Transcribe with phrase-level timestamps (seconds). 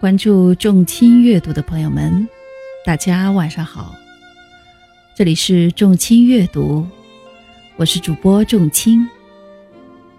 [0.00, 2.26] 关注众卿阅读的朋友们，
[2.86, 3.94] 大家晚上好。
[5.14, 6.88] 这里是众卿阅读，
[7.76, 9.06] 我是主播众卿，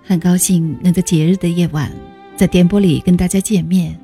[0.04, 1.92] 很高兴能在节日的夜晚
[2.38, 4.00] 在电波里跟大家见面，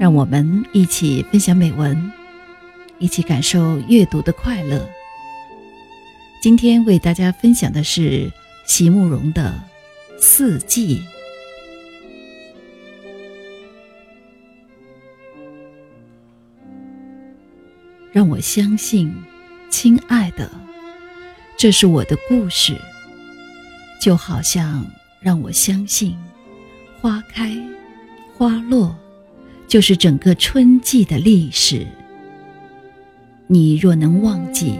[0.00, 2.10] 让我们一起分享美文，
[2.98, 4.84] 一起感受阅读的快乐。
[6.42, 8.28] 今天为大家分享的是
[8.66, 9.54] 席慕容的
[10.20, 10.98] 《四季》。
[18.14, 19.12] 让我相信，
[19.68, 20.48] 亲爱的，
[21.56, 22.76] 这是我的故事，
[24.00, 24.86] 就好像
[25.18, 26.16] 让我相信，
[27.00, 27.52] 花开
[28.36, 28.94] 花落
[29.66, 31.84] 就是整个春季的历史。
[33.48, 34.78] 你若能忘记，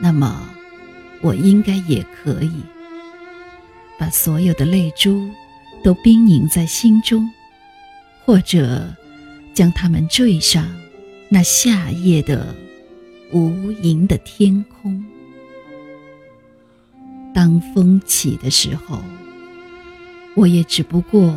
[0.00, 0.50] 那么
[1.20, 2.50] 我应该也可以，
[3.96, 5.30] 把所有的泪珠
[5.84, 7.30] 都冰凝在心中，
[8.24, 8.92] 或者
[9.54, 10.68] 将它们缀上。
[11.34, 12.54] 那夏夜的
[13.30, 15.02] 无垠的天空，
[17.34, 19.02] 当风起的时候，
[20.34, 21.34] 我也只不过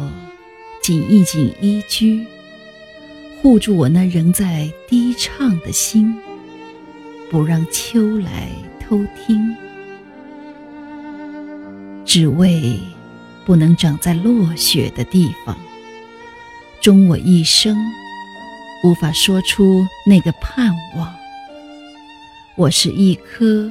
[0.81, 2.25] 紧一紧衣裾，
[3.41, 6.13] 护住我那仍在低唱的心，
[7.31, 8.49] 不让秋来
[8.81, 9.55] 偷听，
[12.03, 12.77] 只为
[13.45, 15.57] 不能长在落雪的地方，
[16.81, 17.77] 终我一生。
[18.83, 21.13] 无法说出那个盼望。
[22.55, 23.69] 我是一棵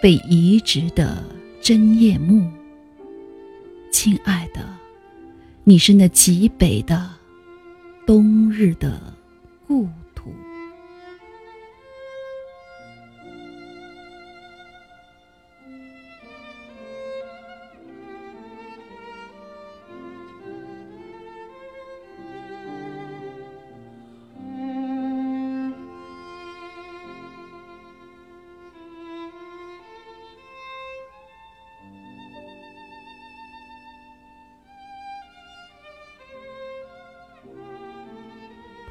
[0.00, 1.22] 被移植的
[1.60, 2.48] 针叶木，
[3.90, 4.60] 亲爱的，
[5.64, 7.10] 你是那极北的
[8.06, 9.00] 冬日的
[9.66, 10.32] 故土。